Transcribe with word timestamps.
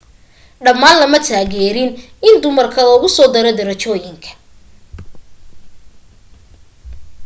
dhammaan 0.65 0.99
lama 0.99 1.19
taageeriin 1.27 1.91
in 2.27 2.35
dumarka 2.43 2.81
lagu 2.89 3.07
soo 3.15 3.27
daro 3.35 3.51
darajooyinka 3.59 4.29